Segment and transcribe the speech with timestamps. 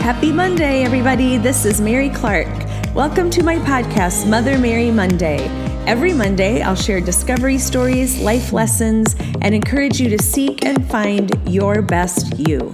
[0.00, 1.36] Happy Monday, everybody.
[1.36, 2.48] This is Mary Clark.
[2.94, 5.46] Welcome to my podcast, Mother Mary Monday.
[5.86, 11.30] Every Monday, I'll share discovery stories, life lessons, and encourage you to seek and find
[11.46, 12.72] your best you.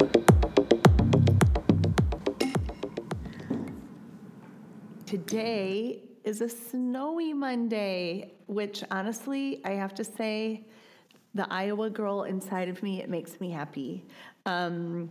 [5.04, 10.64] Today is a snowy Monday, which honestly, I have to say,
[11.34, 14.06] the Iowa girl inside of me, it makes me happy.
[14.46, 15.10] Um,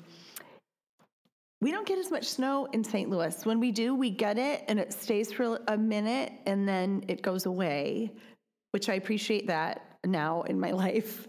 [1.62, 3.10] we don't get as much snow in St.
[3.10, 3.46] Louis.
[3.46, 7.22] When we do, we get it and it stays for a minute and then it
[7.22, 8.12] goes away,
[8.72, 11.28] which I appreciate that now in my life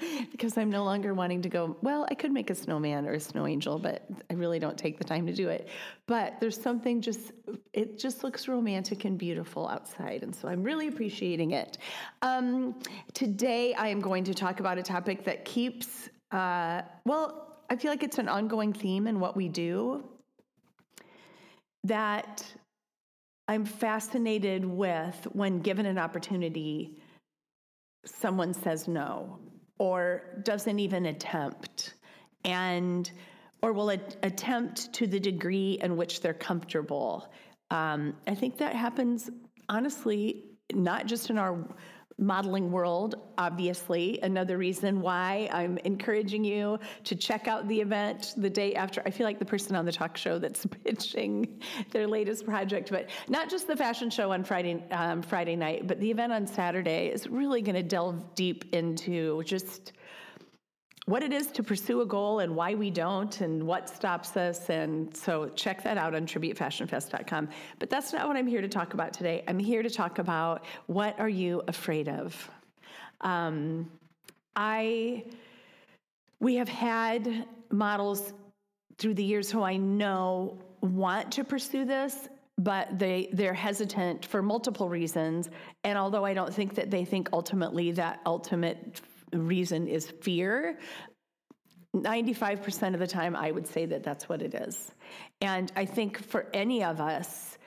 [0.30, 3.20] because I'm no longer wanting to go, well, I could make a snowman or a
[3.20, 5.68] snow angel, but I really don't take the time to do it.
[6.06, 7.32] But there's something just,
[7.72, 10.22] it just looks romantic and beautiful outside.
[10.22, 11.78] And so I'm really appreciating it.
[12.22, 12.78] Um,
[13.14, 17.92] today, I am going to talk about a topic that keeps, uh, well, I feel
[17.92, 20.04] like it's an ongoing theme in what we do
[21.84, 22.44] that
[23.46, 27.00] I'm fascinated with when given an opportunity,
[28.04, 29.38] someone says no
[29.78, 31.94] or doesn't even attempt
[32.44, 33.10] and
[33.62, 37.30] or will attempt to the degree in which they're comfortable.
[37.70, 39.30] Um, I think that happens
[39.68, 41.56] honestly, not just in our
[42.20, 44.20] modeling world, obviously.
[44.22, 49.02] Another reason why I'm encouraging you to check out the event the day after.
[49.06, 51.60] I feel like the person on the talk show that's pitching
[51.90, 55.98] their latest project, but not just the fashion show on Friday um, Friday night, but
[56.00, 59.92] the event on Saturday is really going to delve deep into just
[61.06, 64.68] what it is to pursue a goal and why we don't and what stops us.
[64.70, 67.48] And so check that out on tributefashionfest.com.
[67.78, 69.42] But that's not what I'm here to talk about today.
[69.48, 72.50] I'm here to talk about what are you afraid of?
[73.22, 73.90] Um,
[74.54, 75.24] I,
[76.38, 78.32] we have had models
[78.98, 82.28] through the years who I know want to pursue this
[82.60, 85.48] but they they're hesitant for multiple reasons
[85.84, 89.00] and although i don't think that they think ultimately that ultimate
[89.32, 90.78] reason is fear,
[91.94, 94.92] 95% of the time, I would say that that's what it is.
[95.40, 97.58] And I think for any of us,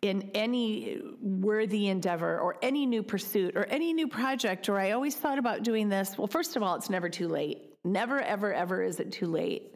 [0.00, 5.16] in any worthy endeavor or any new pursuit or any new project, or I always
[5.16, 7.74] thought about doing this, well, first of all, it's never too late.
[7.84, 9.74] Never, ever, ever is it too late.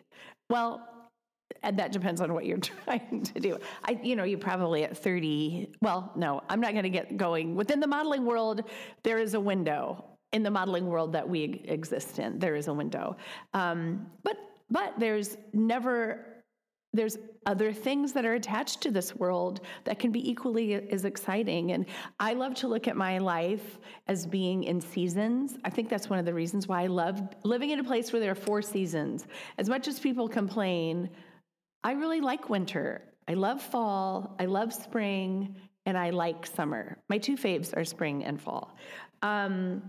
[0.49, 0.89] Well,
[1.63, 3.59] and that depends on what you're trying to do.
[3.85, 7.57] I, you know, you probably at 30, well, no, I'm not going to get going.
[7.57, 8.63] Within the modeling world,
[9.03, 12.39] there is a window in the modeling world that we exist in.
[12.39, 13.17] There is a window,
[13.55, 14.37] um, but
[14.71, 16.27] but there's never
[16.95, 17.17] there's
[17.47, 21.73] other things that are attached to this world that can be equally as exciting.
[21.73, 21.87] And
[22.21, 23.79] I love to look at my life
[24.09, 25.57] as being in seasons.
[25.65, 28.21] I think that's one of the reasons why I love living in a place where
[28.21, 29.27] there are four seasons.
[29.57, 31.09] As much as people complain,
[31.83, 33.03] I really like winter.
[33.27, 35.57] I love fall, I love spring,
[35.87, 36.99] and I like summer.
[37.09, 38.77] My two faves are spring and fall.
[39.23, 39.83] Um,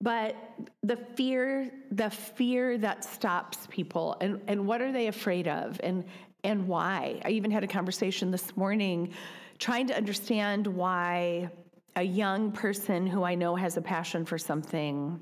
[0.00, 0.34] but
[0.82, 6.04] the fear the fear that stops people and and what are they afraid of and
[6.42, 7.20] and why?
[7.24, 9.12] I even had a conversation this morning
[9.58, 11.50] trying to understand why
[11.96, 15.20] a young person who i know has a passion for something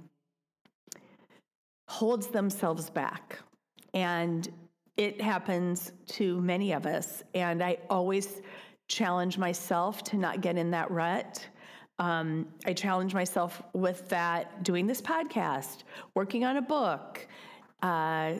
[1.89, 3.39] holds themselves back.
[3.95, 4.49] And
[4.97, 7.25] it happens to many of us.
[7.35, 8.43] And i always
[8.87, 11.47] challenge myself to not get in that rut
[11.99, 15.79] um, I challenge myself with that doing this podcast,
[16.15, 17.27] working on a book,
[17.83, 18.35] uh,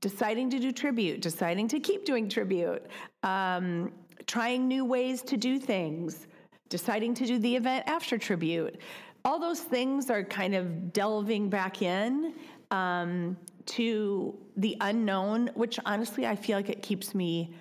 [0.00, 2.84] deciding to do tribute, deciding to keep doing tribute,
[3.22, 3.92] um,
[4.26, 6.26] trying new ways to do things,
[6.68, 8.80] deciding to do the event after tribute.
[9.24, 12.34] All those things are kind of delving back in
[12.70, 13.36] um,
[13.66, 17.54] to the unknown, which honestly I feel like it keeps me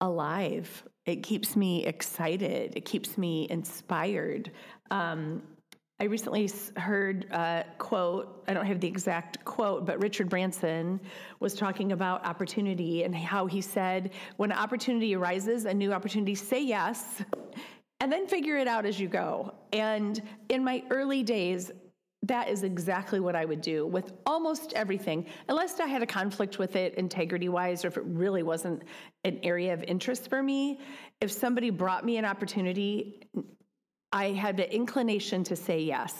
[0.00, 2.74] alive it keeps me excited.
[2.76, 4.50] It keeps me inspired.
[4.90, 5.42] Um,
[6.00, 10.98] I recently heard a quote, I don't have the exact quote, but Richard Branson
[11.40, 16.62] was talking about opportunity and how he said, when opportunity arises, a new opportunity, say
[16.62, 17.22] yes,
[18.00, 19.52] and then figure it out as you go.
[19.74, 21.70] And in my early days,
[22.30, 26.60] that is exactly what I would do with almost everything, unless I had a conflict
[26.60, 28.84] with it integrity wise, or if it really wasn't
[29.24, 30.78] an area of interest for me.
[31.20, 33.20] If somebody brought me an opportunity,
[34.12, 36.14] I had the inclination to say yes,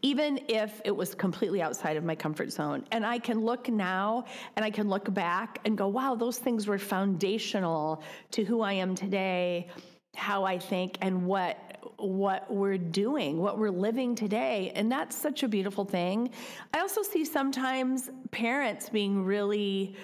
[0.00, 2.84] even if it was completely outside of my comfort zone.
[2.92, 6.68] And I can look now and I can look back and go, wow, those things
[6.68, 9.68] were foundational to who I am today,
[10.14, 11.67] how I think, and what
[11.98, 14.72] what we're doing, what we're living today.
[14.74, 16.30] And that's such a beautiful thing.
[16.72, 19.96] I also see sometimes parents being really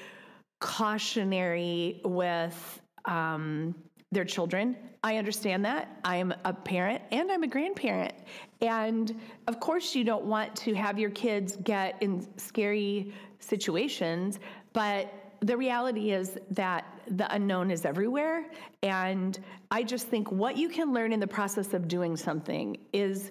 [0.60, 3.74] cautionary with um,
[4.10, 4.76] their children.
[5.02, 6.00] I understand that.
[6.04, 8.14] I am a parent and I'm a grandparent.
[8.62, 14.40] And of course, you don't want to have your kids get in scary situations,
[14.72, 15.12] but
[15.44, 18.46] the reality is that the unknown is everywhere.
[18.82, 19.38] And
[19.70, 23.30] I just think what you can learn in the process of doing something is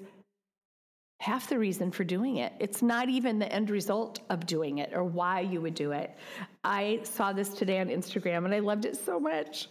[1.19, 2.53] half the reason for doing it.
[2.59, 6.15] It's not even the end result of doing it or why you would do it.
[6.63, 9.69] I saw this today on Instagram and I loved it so much.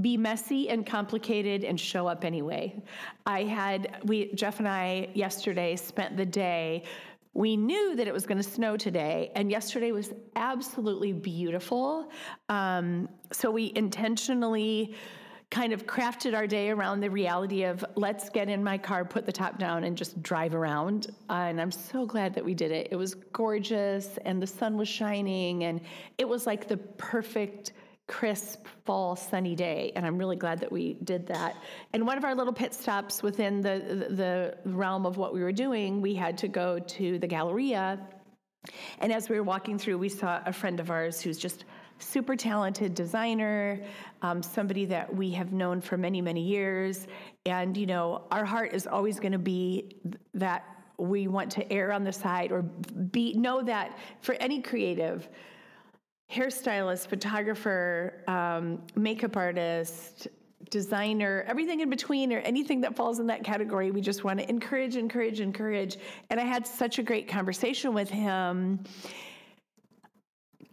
[0.00, 2.82] Be messy and complicated and show up anyway.
[3.26, 6.82] I had we Jeff and I yesterday spent the day
[7.36, 12.10] we knew that it was going to snow today, and yesterday was absolutely beautiful.
[12.48, 14.94] Um, so we intentionally
[15.50, 19.26] kind of crafted our day around the reality of let's get in my car, put
[19.26, 21.08] the top down, and just drive around.
[21.28, 22.88] Uh, and I'm so glad that we did it.
[22.90, 25.82] It was gorgeous, and the sun was shining, and
[26.16, 27.74] it was like the perfect
[28.08, 31.56] crisp fall sunny day and i'm really glad that we did that
[31.92, 35.52] and one of our little pit stops within the the realm of what we were
[35.52, 37.98] doing we had to go to the galleria
[39.00, 41.64] and as we were walking through we saw a friend of ours who's just
[41.98, 43.80] super talented designer,
[44.22, 47.06] um, somebody that we have known for many, many years.
[47.44, 49.96] And, you know, our heart is always going to be
[50.34, 50.64] that
[50.98, 55.28] we want to err on the side or be know that for any creative
[56.32, 60.28] hairstylist, photographer, um, makeup artist,
[60.70, 63.90] designer, everything in between, or anything that falls in that category.
[63.90, 65.98] We just want to encourage, encourage, encourage.
[66.30, 68.80] And I had such a great conversation with him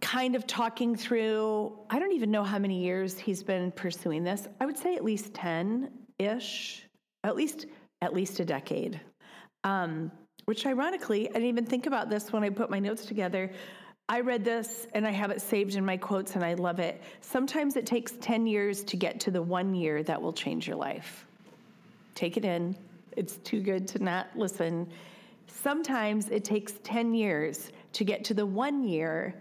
[0.02, 4.48] kind of talking through, I don't even know how many years he's been pursuing this.
[4.60, 5.90] I would say at least 10
[6.20, 6.86] ish,
[7.24, 7.68] at least,
[8.02, 9.00] at least a decade.
[9.64, 10.12] Um,
[10.46, 13.50] which ironically, I didn't even think about this when I put my notes together.
[14.10, 17.02] I read this and I have it saved in my quotes and I love it.
[17.22, 20.76] Sometimes it takes 10 years to get to the one year that will change your
[20.76, 21.26] life.
[22.14, 22.76] Take it in.
[23.16, 24.90] It's too good to not listen.
[25.48, 29.36] Sometimes it takes 10 years to get to the one year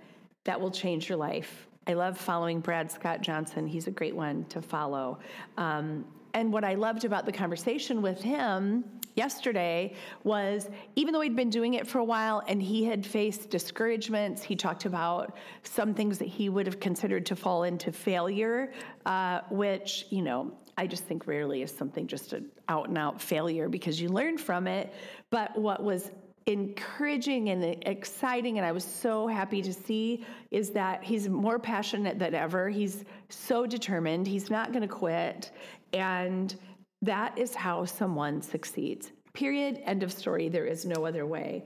[0.44, 1.67] that will change your life.
[1.88, 3.67] I love following Brad Scott Johnson.
[3.67, 5.19] He's a great one to follow.
[5.56, 6.05] Um,
[6.35, 9.94] and what I loved about the conversation with him yesterday
[10.25, 14.43] was even though he'd been doing it for a while and he had faced discouragements,
[14.43, 18.73] he talked about some things that he would have considered to fall into failure,
[19.06, 23.20] uh, which, you know, I just think rarely is something just an out and out
[23.20, 24.93] failure because you learn from it.
[25.31, 26.11] But what was
[26.47, 32.19] encouraging and exciting and I was so happy to see is that he's more passionate
[32.19, 32.69] than ever.
[32.69, 34.26] He's so determined.
[34.26, 35.53] He's not going to quit
[35.93, 36.56] and
[37.02, 39.12] that is how someone succeeds.
[39.34, 40.49] Period end of story.
[40.49, 41.64] There is no other way.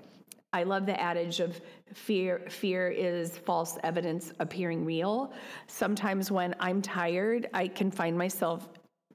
[0.52, 1.60] I love the adage of
[1.92, 5.32] fear fear is false evidence appearing real.
[5.66, 8.68] Sometimes when I'm tired, I can find myself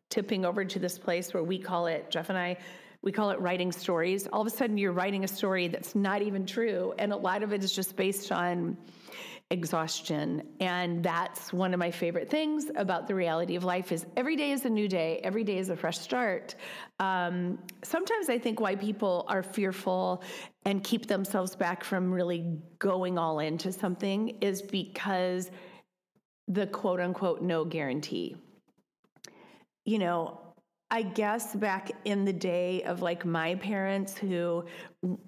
[0.10, 2.58] tipping over to this place where we call it Jeff and I
[3.02, 4.28] we call it writing stories.
[4.32, 6.94] All of a sudden, you're writing a story that's not even true.
[7.00, 8.78] And a lot of it is just based on
[9.52, 10.42] exhaustion.
[10.60, 14.52] And that's one of my favorite things about the reality of life is every day
[14.52, 15.20] is a new day.
[15.24, 16.56] Every day is a fresh start.
[17.00, 20.24] Um, sometimes i think why people are fearful
[20.66, 25.52] and keep themselves back from really going all into something is because
[26.48, 28.36] the quote unquote no guarantee.
[29.86, 30.51] You know
[30.94, 34.66] I guess back in the day of like my parents, who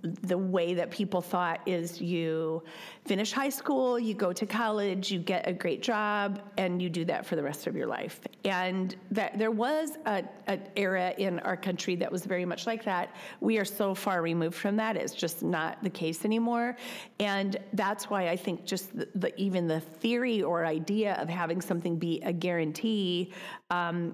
[0.04, 2.62] the way that people thought is you
[3.06, 7.06] finish high school, you go to college, you get a great job, and you do
[7.06, 8.20] that for the rest of your life.
[8.44, 12.84] And that there was a, an era in our country that was very much like
[12.84, 13.16] that.
[13.40, 16.76] We are so far removed from that; it's just not the case anymore.
[17.22, 21.62] And that's why I think just the, the even the theory or idea of having
[21.62, 23.32] something be a guarantee.
[23.72, 24.14] Um,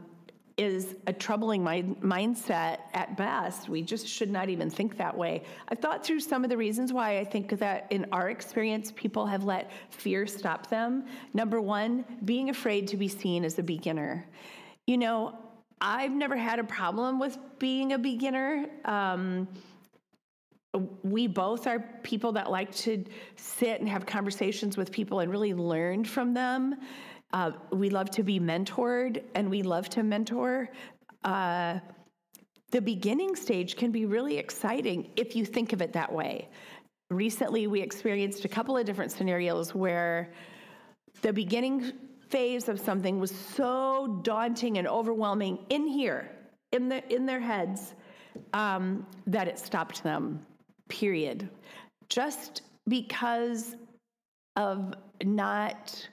[0.60, 3.70] is a troubling mind, mindset at best.
[3.70, 5.44] We just should not even think that way.
[5.70, 9.26] I've thought through some of the reasons why I think that in our experience, people
[9.26, 11.06] have let fear stop them.
[11.34, 14.28] Number one, being afraid to be seen as a beginner.
[14.86, 15.38] You know,
[15.80, 18.66] I've never had a problem with being a beginner.
[18.84, 19.48] Um,
[21.04, 23.06] we both are people that like to
[23.38, 26.76] sit and have conversations with people and really learn from them.
[27.32, 30.70] Uh, we love to be mentored and we love to mentor.
[31.24, 31.80] Uh,
[32.72, 36.50] the beginning stage can be really exciting if you think of it that way.
[37.10, 40.32] Recently, we experienced a couple of different scenarios where
[41.22, 41.92] the beginning
[42.30, 46.30] phase of something was so daunting and overwhelming in here,
[46.72, 47.96] in, the, in their heads,
[48.54, 50.46] um, that it stopped them,
[50.88, 51.50] period.
[52.08, 53.76] Just because
[54.56, 54.94] of
[55.24, 56.08] not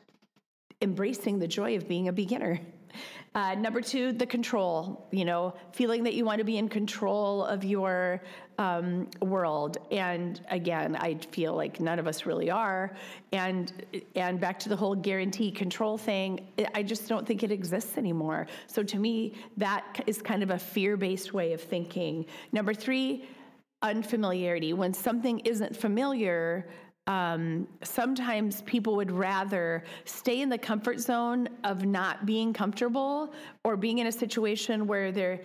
[0.83, 2.61] embracing the joy of being a beginner.
[3.35, 7.45] Uh, number two, the control, you know, feeling that you want to be in control
[7.45, 8.23] of your
[8.59, 9.77] um, world.
[9.91, 12.97] And again, I feel like none of us really are.
[13.33, 13.71] And,
[14.15, 18.47] and back to the whole guarantee control thing, I just don't think it exists anymore.
[18.67, 22.25] So to me, that is kind of a fear based way of thinking.
[22.53, 23.29] Number three,
[23.83, 24.73] unfamiliarity.
[24.73, 26.67] When something isn't familiar,
[27.07, 33.33] um, sometimes people would rather stay in the comfort zone of not being comfortable
[33.65, 35.41] or being in a situation where they're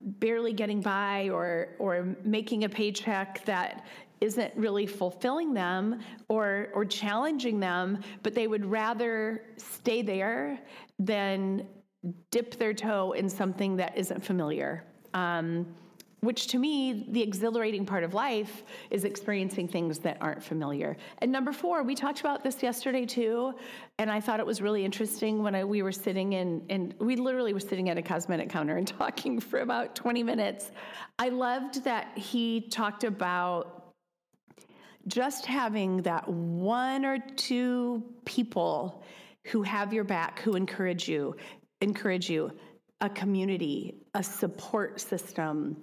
[0.00, 3.86] barely getting by or or making a paycheck that
[4.20, 10.58] isn't really fulfilling them or or challenging them but they would rather stay there
[10.98, 11.64] than
[12.30, 14.84] dip their toe in something that isn't familiar.
[15.14, 15.66] Um,
[16.20, 20.96] which to me, the exhilarating part of life is experiencing things that aren't familiar.
[21.18, 23.54] And number four, we talked about this yesterday too,
[23.98, 27.16] and I thought it was really interesting when I, we were sitting in, and we
[27.16, 30.72] literally were sitting at a cosmetic counter and talking for about 20 minutes.
[31.18, 33.94] I loved that he talked about
[35.06, 39.02] just having that one or two people
[39.46, 41.34] who have your back, who encourage you,
[41.80, 42.52] encourage you,
[43.00, 45.76] a community, a support system,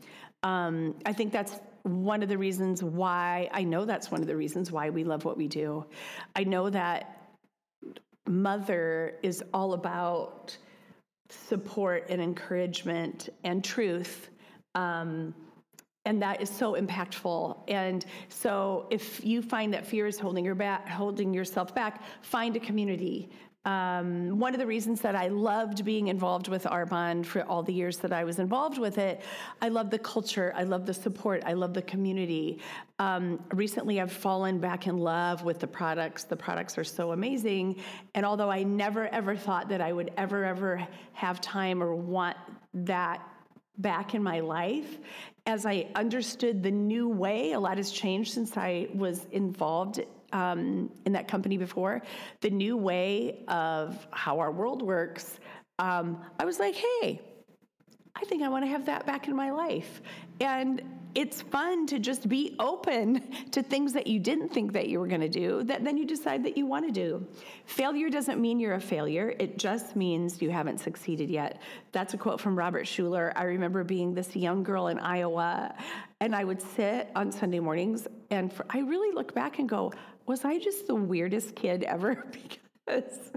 [0.45, 4.35] um, I think that's one of the reasons why, I know that's one of the
[4.35, 5.85] reasons why we love what we do.
[6.35, 7.31] I know that
[8.27, 10.55] Mother is all about
[11.29, 14.29] support and encouragement and truth.
[14.75, 15.33] Um,
[16.05, 17.57] and that is so impactful.
[17.67, 22.55] And so, if you find that fear is holding your back, holding yourself back, find
[22.55, 23.31] a community,
[23.65, 27.73] um, one of the reasons that I loved being involved with Arbonne for all the
[27.73, 29.21] years that I was involved with it,
[29.59, 32.59] I love the culture, I love the support, I love the community.
[32.99, 36.25] Um, recently, I've fallen back in love with the products.
[36.25, 37.81] The products are so amazing.
[38.13, 42.37] And although I never ever thought that I would ever, ever have time or want
[42.75, 43.27] that
[43.79, 44.99] back in my life,
[45.47, 50.01] as I understood the new way, a lot has changed since I was involved
[50.35, 52.01] um, in that company before,
[52.41, 55.39] the new way of how our world works,
[55.79, 57.21] um, I was like, hey,
[58.17, 60.01] I think I want to have that back in my life.
[60.41, 60.81] And
[61.15, 65.07] it's fun to just be open to things that you didn't think that you were
[65.07, 67.25] going to do that then you decide that you want to do.
[67.65, 69.33] Failure doesn't mean you're a failure.
[69.39, 71.61] It just means you haven't succeeded yet.
[71.93, 73.31] That's a quote from Robert Schuller.
[73.37, 75.73] I remember being this young girl in Iowa
[76.19, 79.93] and I would sit on Sunday mornings and for, I really look back and go,
[80.25, 82.25] was I just the weirdest kid ever
[82.85, 83.31] because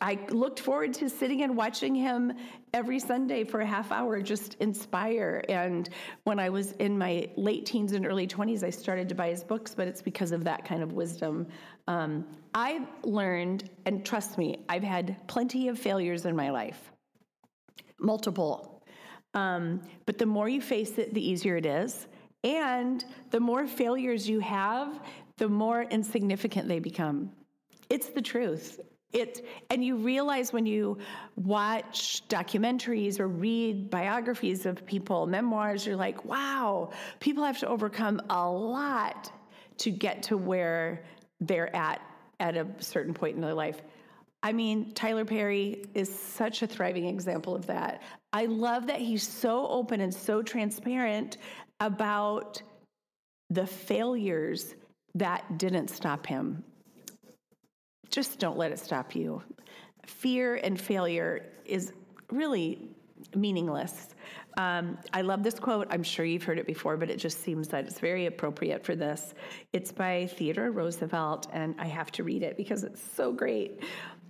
[0.00, 2.32] I looked forward to sitting and watching him
[2.72, 5.42] every Sunday for a half hour, just inspire.
[5.48, 5.88] And
[6.24, 9.42] when I was in my late teens and early 20s, I started to buy his
[9.42, 11.46] books, but it's because of that kind of wisdom.
[11.88, 16.92] Um, I've learned, and trust me, I've had plenty of failures in my life,
[17.98, 18.82] multiple.
[19.34, 22.06] Um, but the more you face it, the easier it is.
[22.44, 25.00] And the more failures you have,
[25.38, 27.30] the more insignificant they become.
[27.88, 28.80] It's the truth.
[29.12, 30.98] It, and you realize when you
[31.36, 38.20] watch documentaries or read biographies of people, memoirs, you're like, wow, people have to overcome
[38.28, 39.32] a lot
[39.78, 41.04] to get to where
[41.40, 42.02] they're at
[42.40, 43.80] at a certain point in their life.
[44.42, 48.02] I mean, Tyler Perry is such a thriving example of that.
[48.32, 51.38] I love that he's so open and so transparent
[51.80, 52.60] about
[53.50, 54.74] the failures
[55.14, 56.64] that didn't stop him
[58.10, 59.42] just don't let it stop you.
[60.06, 61.92] Fear and failure is
[62.30, 62.88] really
[63.34, 64.14] meaningless.
[64.56, 65.86] Um, I love this quote.
[65.90, 68.96] I'm sure you've heard it before, but it just seems that it's very appropriate for
[68.96, 69.34] this.
[69.72, 73.82] It's by Theodore Roosevelt, and I have to read it because it's so great.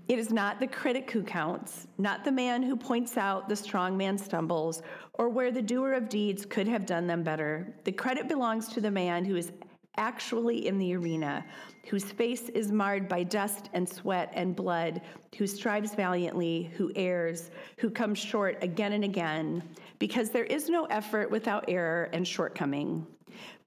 [0.09, 3.97] It is not the critic who counts, not the man who points out the strong
[3.97, 4.83] man stumbles,
[5.15, 7.75] or where the doer of deeds could have done them better.
[7.85, 9.53] The credit belongs to the man who is
[9.99, 11.45] actually in the arena,
[11.89, 15.03] whose face is marred by dust and sweat and blood,
[15.37, 19.63] who strives valiantly, who errs, who comes short again and again,
[19.99, 23.07] because there is no effort without error and shortcoming.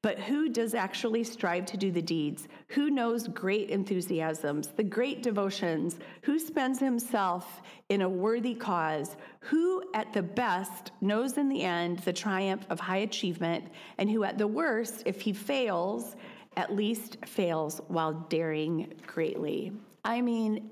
[0.02, 2.48] But who does actually strive to do the deeds?
[2.70, 6.00] Who knows great enthusiasms, the great devotions?
[6.24, 9.16] Who spends himself in a worthy cause?
[9.42, 13.66] Who, at the best, knows in the end the triumph of high achievement?
[14.00, 16.16] And who, at the worst, if he fails,
[16.58, 19.72] at least fails while daring greatly?
[20.04, 20.72] I mean,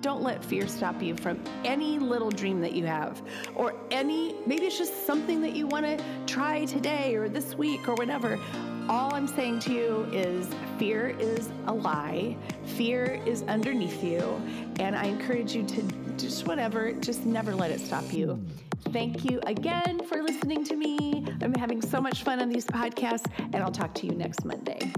[0.00, 3.22] don't let fear stop you from any little dream that you have,
[3.54, 7.88] or any, maybe it's just something that you want to try today or this week
[7.88, 8.38] or whatever.
[8.88, 10.48] all I'm saying to you is
[10.78, 12.36] fear is a lie.
[12.76, 14.20] Fear is underneath you.
[14.78, 15.82] And I encourage you to
[16.16, 18.40] just whatever, just never let it stop you.
[18.92, 21.26] Thank you again for listening to me.
[21.42, 24.92] I'm having so much fun on these podcasts, and I'll talk to you next Monday.